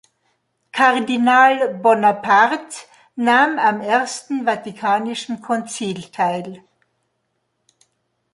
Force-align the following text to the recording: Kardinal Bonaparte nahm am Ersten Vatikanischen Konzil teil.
Kardinal 0.71 1.75
Bonaparte 1.75 2.75
nahm 3.17 3.59
am 3.59 3.81
Ersten 3.81 4.45
Vatikanischen 4.47 5.43
Konzil 5.43 6.05
teil. 6.11 6.63